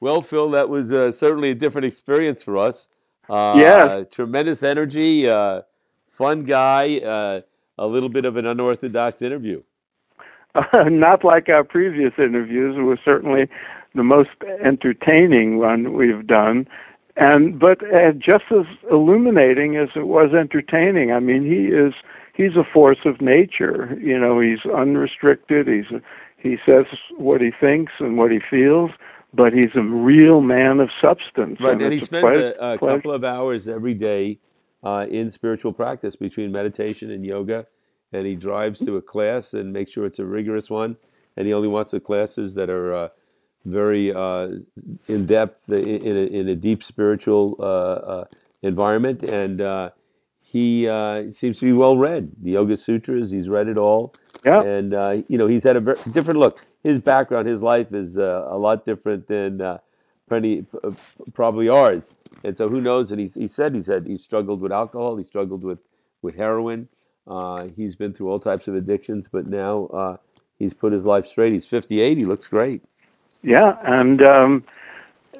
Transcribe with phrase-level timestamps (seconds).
[0.00, 2.88] Well, Phil, that was uh, certainly a different experience for us.
[3.28, 5.62] Uh, Yeah, tremendous energy, uh,
[6.10, 7.40] fun guy, uh,
[7.78, 9.62] a little bit of an unorthodox interview.
[10.74, 12.76] not like our previous interviews.
[12.76, 13.48] It was certainly
[13.94, 14.30] the most
[14.60, 16.68] entertaining one we've done,
[17.16, 21.12] and but uh, just as illuminating as it was entertaining.
[21.12, 21.94] I mean, he is
[22.34, 23.96] he's a force of nature.
[24.00, 25.68] You know, he's unrestricted.
[25.68, 25.86] He's
[26.38, 26.86] he says
[27.16, 28.90] what he thinks and what he feels,
[29.36, 31.60] but he's a real man of substance.
[31.60, 32.54] Right, and and he a spends pleasure.
[32.60, 34.40] a, a couple of hours every day
[34.84, 37.66] uh, in spiritual practice between meditation and yoga,
[38.12, 40.98] and he drives to a class and makes sure it's a rigorous one,
[41.36, 43.08] and he only wants the classes that are uh,
[43.66, 44.48] very uh,
[45.08, 48.24] in depth in in a, in a deep spiritual uh, uh,
[48.62, 49.90] environment, and uh,
[50.42, 52.32] he uh, seems to be well read.
[52.42, 55.80] The Yoga Sutras, he's read it all, Yeah, and uh, you know he's had a
[55.80, 56.65] very different look.
[56.82, 59.78] His background, his life is uh, a lot different than uh,
[60.28, 60.92] pretty, uh,
[61.34, 62.12] probably ours.
[62.44, 63.12] And so who knows?
[63.12, 65.80] And he, he said he said he struggled with alcohol, he struggled with
[66.22, 66.88] with heroin.
[67.26, 70.16] Uh, he's been through all types of addictions, but now uh,
[70.58, 71.52] he's put his life straight.
[71.52, 72.18] He's 58.
[72.18, 72.82] He looks great.
[73.42, 74.64] yeah, and um,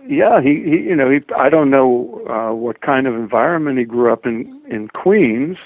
[0.07, 3.85] yeah, he, he you know he I don't know uh, what kind of environment he
[3.85, 5.59] grew up in in Queens.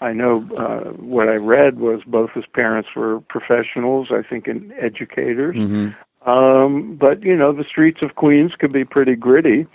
[0.00, 4.72] I know uh, what I read was both his parents were professionals, I think, in
[4.78, 5.56] educators.
[5.56, 5.88] hmm
[6.22, 9.66] Um, but you know, the streets of Queens could be pretty gritty,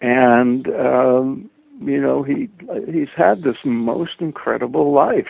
[0.00, 2.48] and um, you know, he
[2.90, 5.28] he's had this most incredible life.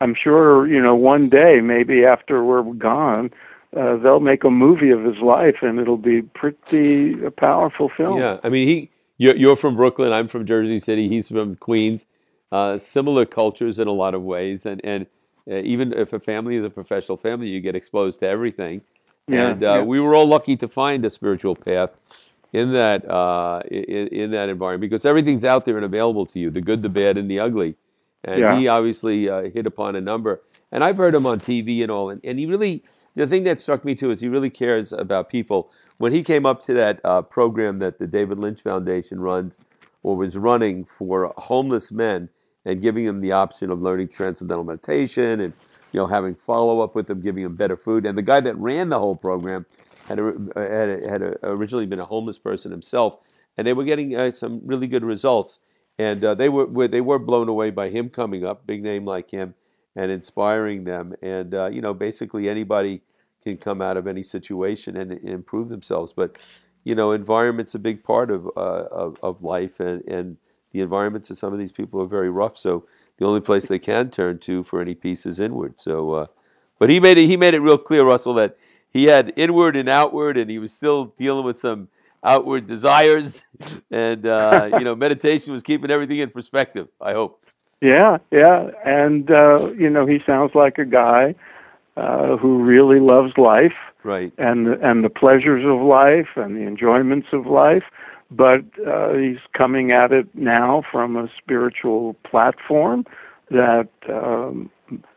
[0.00, 3.32] I'm sure you know one day, maybe after we're gone,
[3.76, 8.18] uh, they'll make a movie of his life, and it'll be pretty a powerful film.
[8.20, 8.90] Yeah, I mean he.
[9.18, 10.14] You're, you're from Brooklyn.
[10.14, 11.06] I'm from Jersey City.
[11.06, 12.06] He's from Queens.
[12.52, 15.06] Uh, similar cultures in a lot of ways, and and
[15.50, 18.82] uh, even if a family is a professional family, you get exposed to everything.
[19.28, 21.90] Yeah, And uh, yeah, we were all lucky to find a spiritual path
[22.52, 26.50] in that uh, in, in that environment because everything's out there and available to you,
[26.50, 27.76] the good, the bad, and the ugly.
[28.24, 30.42] And yeah, he obviously uh, hit upon a number.
[30.72, 32.10] And I've heard him on TV and all.
[32.10, 32.84] And, and he really,
[33.14, 35.70] the thing that struck me too is he really cares about people.
[35.98, 39.58] When he came up to that uh, program that the David Lynch Foundation runs
[40.02, 42.28] or was running for homeless men
[42.64, 45.52] and giving them the option of learning transcendental meditation and
[45.92, 48.06] you know having follow up with them, giving them better food.
[48.06, 49.66] And the guy that ran the whole program
[50.08, 53.18] had a, had a, had a, originally been a homeless person himself,
[53.56, 55.60] and they were getting uh, some really good results.
[55.98, 59.04] And uh, they were, were they were blown away by him coming up, big name
[59.04, 59.54] like him,
[59.94, 61.14] and inspiring them.
[61.22, 63.02] And uh, you know, basically anybody
[63.42, 66.12] can come out of any situation and, and improve themselves.
[66.14, 66.38] But
[66.84, 70.36] you know, environment's a big part of uh, of, of life, and, and
[70.72, 72.58] the environments of some of these people are very rough.
[72.58, 72.84] So
[73.18, 75.74] the only place they can turn to for any peace is inward.
[75.80, 76.26] So, uh,
[76.78, 78.56] but he made it he made it real clear, Russell, that
[78.92, 81.88] he had inward and outward, and he was still dealing with some
[82.24, 83.44] outward desires,
[83.90, 86.88] and uh, you know, meditation was keeping everything in perspective.
[87.00, 87.44] I hope.
[87.80, 88.70] yeah, yeah.
[88.84, 91.34] And uh, you know, he sounds like a guy
[91.96, 94.32] uh, who really loves life Right.
[94.38, 97.84] and and the pleasures of life and the enjoyments of life.
[98.30, 103.04] But uh, he's coming at it now from a spiritual platform
[103.50, 104.70] that um,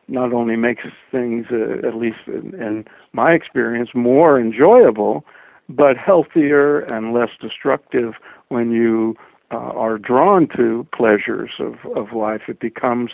[0.08, 5.26] not only makes things, uh, at least in, in my experience, more enjoyable,
[5.70, 8.16] but healthier and less destructive
[8.50, 9.16] when you
[9.52, 12.44] uh, are drawn to pleasures of, of life.
[12.48, 13.12] It becomes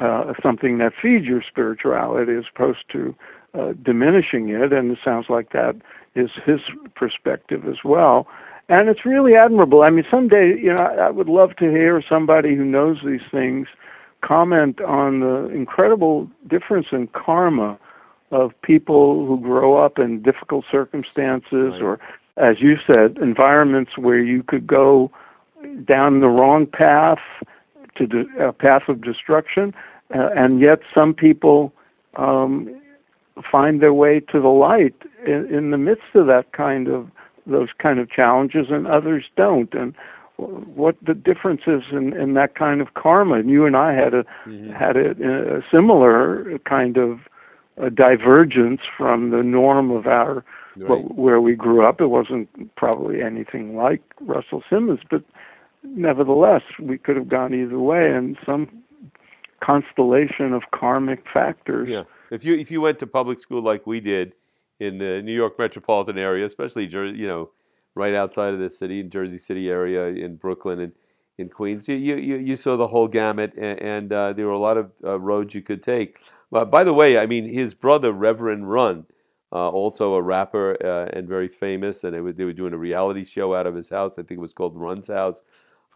[0.00, 3.14] uh, something that feeds your spirituality as opposed to
[3.54, 4.72] uh, diminishing it.
[4.72, 5.76] And it sounds like that
[6.14, 6.60] is his
[6.94, 8.26] perspective as well.
[8.68, 9.82] And it's really admirable.
[9.82, 13.66] I mean, someday, you know, I, would love to hear somebody who knows these things
[14.20, 17.78] comment on the incredible difference in karma
[18.30, 21.82] of people who grow up in difficult circumstances Right.
[21.82, 22.00] or,
[22.36, 25.10] as you said, environments where you could go
[25.84, 27.20] down the wrong path
[27.96, 29.74] to de- a path of destruction,
[30.14, 31.72] uh, and yet some people
[32.16, 32.80] um,
[33.50, 37.10] find their way to the light in, in the midst of that kind of
[37.48, 39.72] those kind of challenges, and others don't.
[39.74, 39.94] And
[40.36, 43.36] what the difference is in, in that kind of karma.
[43.36, 47.20] And you and I had a hmm had a, a similar kind of
[47.76, 50.44] a divergence from the norm of our
[50.76, 51.02] Right.
[51.02, 52.00] wh- where we grew up.
[52.00, 55.24] It wasn't probably anything like Russell Simmons, but
[55.82, 58.68] nevertheless, we could have gone either way, and some
[59.60, 61.88] constellation of karmic factors.
[61.88, 62.04] Yeah.
[62.30, 64.34] If you if you went to public school like we did
[64.80, 67.50] in the New York metropolitan area, especially Jer- you know,
[67.94, 70.92] right outside of the city in Jersey City area, in Brooklyn and
[71.36, 74.58] in Queens, you you, you saw the whole gamut, and, and uh, there were a
[74.58, 76.20] lot of uh, roads you could take.
[76.50, 79.06] But by the way, I mean his brother Reverend Run
[79.52, 82.04] uh, also a rapper uh, and very famous.
[82.04, 84.12] And they were, they were doing a reality show out of his house.
[84.12, 85.42] I think it was called Run's House.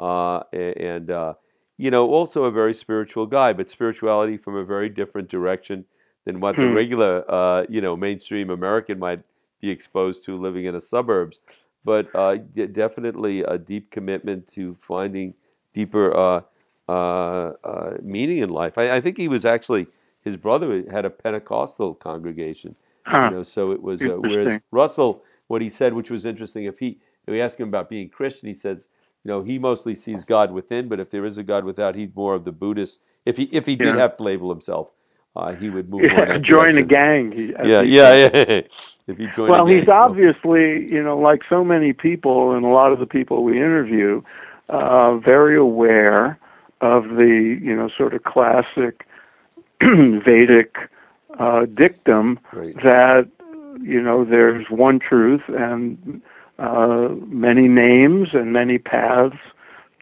[0.01, 1.35] Uh, and, uh,
[1.77, 5.85] you know, also a very spiritual guy, but spirituality from a very different direction
[6.27, 6.71] than what the Hmm.
[6.71, 9.21] regular, uh, you know, mainstream American might
[9.61, 11.41] be exposed to living in the suburbs.
[11.85, 12.37] But uh,
[12.73, 15.35] definitely a deep commitment to finding
[15.75, 16.43] deeper uh,
[16.89, 18.79] uh, uh, meaning in life.
[18.79, 19.89] I, I think he was actually
[20.25, 22.77] his brother had a Pentecostal congregation,
[23.07, 23.31] Huh.
[23.31, 23.43] you know.
[23.45, 27.33] So it was uh, whereas Russell, what he said, which was interesting, if he if
[27.33, 28.89] we ask him about being Christian, he says,
[29.25, 32.15] you know, he mostly sees God within, but if there is a God without, he's
[32.15, 33.01] more of the Buddhist.
[33.27, 34.01] If he if he did Yeah.
[34.03, 34.95] have to label himself,
[35.37, 37.33] uh, he would move Yeah, join a gang.
[37.33, 38.61] He, as Yeah, yeah, yeah.
[39.07, 42.65] if he joined, Well, a he's gang, obviously, you know, like so many people and
[42.65, 44.23] a lot of the people we interview,
[44.69, 46.39] uh, very aware
[46.81, 49.07] of the, you know, sort of classic
[49.83, 50.77] Vedic
[51.39, 52.75] uh, dictum Right.
[52.83, 53.29] that,
[53.81, 56.23] you know, there's one truth and
[56.59, 59.39] uh, many names and many paths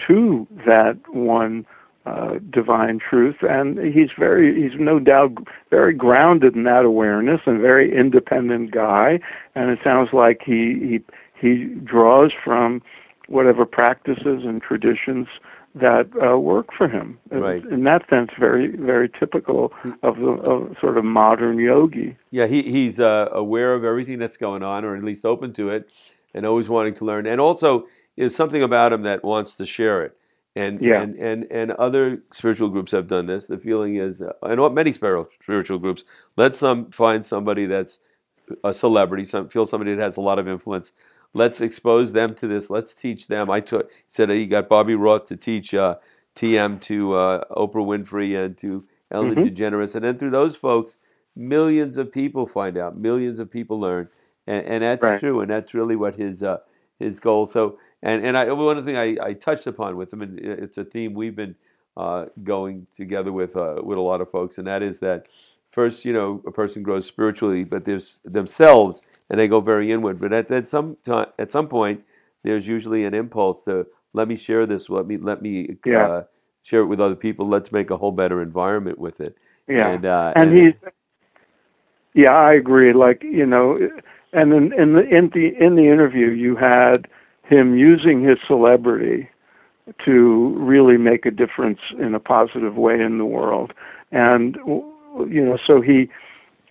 [0.08, 1.66] to that one
[2.10, 3.38] uh, divine truth.
[3.42, 5.32] And he's very, he's no doubt
[5.70, 9.20] very grounded in that awareness and very independent guy.
[9.54, 11.00] And it sounds like he, he,
[11.34, 12.82] he draws from
[13.28, 15.28] whatever practices and traditions
[15.74, 17.18] that uh, work for him.
[17.30, 17.64] Right.
[17.64, 19.72] In that sense, very, very typical
[20.02, 22.16] of the of sort of modern yogi.
[22.32, 25.70] Yeah, he, he's uh, aware of everything that's going on, or at least open to
[25.70, 25.88] it,
[26.34, 27.26] and always wanting to learn.
[27.26, 27.86] And also,
[28.16, 30.16] there's something about him that wants to share it.
[30.56, 30.94] And Yeah.
[30.94, 33.46] and, and and other spiritual groups have done this.
[33.46, 36.04] The feeling is, uh, and what many spiritual spiritual groups
[36.36, 37.98] let some find somebody that's
[38.64, 40.92] a celebrity, some feel somebody that has a lot of influence.
[41.32, 42.70] Let's expose them to this.
[42.70, 43.50] Let's teach them.
[43.50, 45.96] I took said he got Bobby Roth to teach uh,
[46.36, 49.42] TM to uh, Oprah Winfrey and to Ellen Mhm.
[49.42, 50.98] DeGeneres, and then through those folks,
[51.36, 54.08] millions of people find out, millions of people learn,
[54.46, 55.12] and, and that's Right.
[55.12, 56.58] true, and that's really what his uh,
[56.98, 57.46] his goal.
[57.46, 60.84] So, and and I one thing I, I touched upon with them, and it's a
[60.84, 61.56] theme we've been
[61.96, 65.26] uh, going together with uh, with a lot of folks, and that is that
[65.70, 70.20] first, you know, a person grows spiritually, but there's themselves, and they go very inward.
[70.20, 72.04] But at, at some time, at some point,
[72.42, 76.06] there's usually an impulse to let me share this, let me let me Yeah.
[76.06, 76.22] uh,
[76.62, 77.48] share it with other people.
[77.48, 79.36] Let's make a whole better environment with it.
[79.68, 79.88] Yeah.
[79.94, 80.74] and uh, and he's
[82.14, 83.76] yeah i agree like you know
[84.32, 87.08] and in, in the in the in the interview you had
[87.50, 89.28] him using his celebrity
[90.04, 93.74] to really make a difference in a positive way in the world.
[94.12, 96.08] And you know so he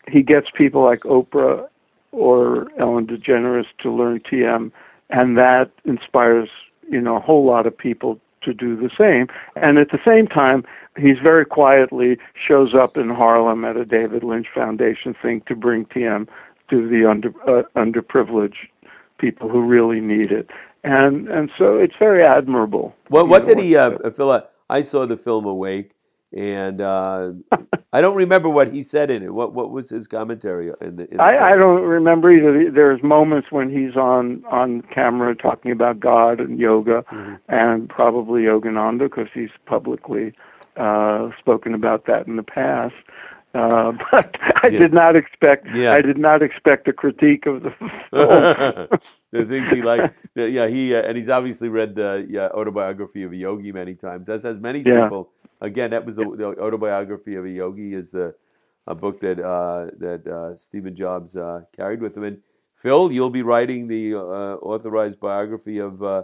[0.08, 1.68] he gets people like oprah
[2.12, 4.72] or ellen degeneres to learn tm
[5.10, 6.50] and that inspires
[6.90, 9.28] you know a whole lot of people to do the same.
[9.56, 10.64] And at the same time
[10.98, 15.86] he's very quietly shows up in Harlem at a David Lynch Foundation thing to bring
[15.86, 16.28] TM
[16.70, 18.68] to the under uh, underprivileged
[19.20, 20.50] people who really need it,
[20.84, 22.96] and and so it's very admirable.
[23.10, 24.52] Well, what know, did he uh, fill out?
[24.70, 25.92] I saw the film Awake,
[26.36, 27.34] and uh,
[27.94, 29.34] I don't remember what he said in it.
[29.34, 31.10] What what was his commentary in the?
[31.12, 32.72] In the I, I don't remember either.
[32.72, 37.40] There's moments when he's on on camera talking about God and yoga, Mhm.
[37.50, 40.34] and probably Yogananda because he's publicly
[40.78, 42.96] uh, spoken about that in the past.
[43.54, 44.80] Uh, but I Yeah.
[44.80, 45.68] did not expect.
[45.70, 45.92] Yeah.
[45.92, 47.72] I did not expect a critique of the
[48.12, 48.50] film.
[49.32, 50.14] the things he liked.
[50.36, 54.30] Yeah, he uh, and he's obviously read the yeah, autobiography of a yogi many times,
[54.30, 55.10] as has many Yeah.
[55.10, 55.32] people.
[55.62, 58.36] Again, that was the, the autobiography of a yogi is the
[58.88, 62.24] a book that uh, that uh, Stephen Jobs uh, carried with him.
[62.24, 62.42] And
[62.76, 66.24] Phil, you'll be writing the uh, authorized biography of uh,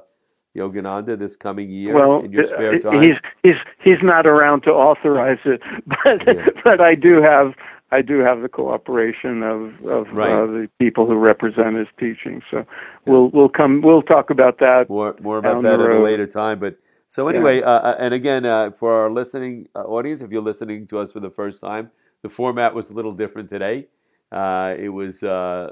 [0.55, 3.01] Yogananda this coming year well, in your spare uh, time.
[3.03, 6.45] he's he's he's not around to authorize it, but Yeah.
[6.63, 7.55] but I do have
[7.91, 10.31] I do have the cooperation of of Right.
[10.31, 12.41] uh, the people who represent his teaching.
[12.51, 12.65] So
[13.05, 14.89] we'll we'll come we'll talk about that.
[14.89, 16.59] more more about that at a later time.
[16.59, 20.41] But so anyway, uh, uh, and again, uh, for our listening uh, audience, if you're
[20.41, 21.91] listening to us for the first time,
[22.23, 23.87] the format was a little different today.
[24.31, 25.29] Uh, it was uh,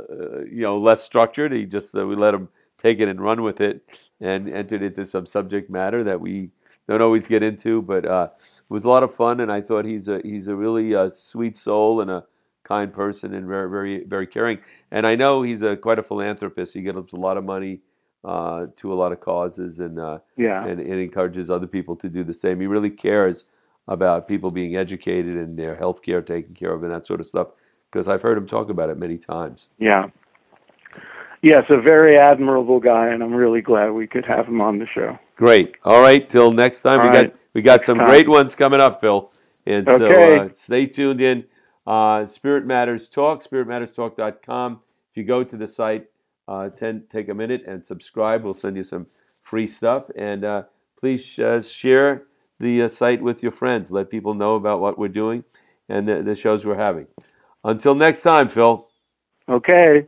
[0.10, 1.52] uh, you know less structured.
[1.52, 2.50] He just uh, we let him
[2.84, 3.84] take it and run with it,
[4.22, 6.52] and entered into some subject matter that we
[6.88, 7.82] don't always get into.
[7.82, 10.56] But uh, it was a lot of fun, and I thought he's a he's a
[10.56, 12.26] really uh, sweet soul and a
[12.64, 14.60] kind person and very very very caring.
[14.92, 16.74] And I know he's a quite a philanthropist.
[16.74, 17.82] He gives a lot of money
[18.24, 20.66] uh, to a lot of causes and, uh, Yeah.
[20.66, 22.60] and and encourages other people to do the same.
[22.60, 23.46] He really cares
[23.90, 27.28] about people being educated and their health care taken care of and that sort of
[27.28, 27.50] stuff.
[27.92, 29.68] Because I've heard him talk about it many times.
[29.78, 30.08] Yeah.
[31.44, 34.88] Yes, a very admirable guy, and I'm really glad we could have him on the
[34.88, 35.20] show.
[35.36, 35.76] Great.
[35.84, 36.28] All right.
[36.30, 37.02] Till next time.
[37.02, 37.32] All we right.
[37.34, 38.08] got we got some time.
[38.08, 39.30] great ones coming up, Phil.
[39.66, 39.98] And Okay.
[40.00, 41.44] so uh, stay tuned in.
[41.86, 44.80] Uh, Spirit Matters Talk, spiritmatterstalk.com.
[45.12, 46.06] If you go to the site,
[46.48, 48.46] uh, ten, take a minute and subscribe.
[48.46, 49.08] We'll send you some
[49.44, 50.10] free stuff.
[50.16, 50.64] And uh,
[50.98, 52.22] please uh, share
[52.58, 53.92] the uh, site with your friends.
[53.92, 55.44] Let people know about what we're doing
[55.90, 57.08] and the, the shows we're having.
[57.66, 58.88] Until next time, Phil.
[59.50, 60.08] Okay.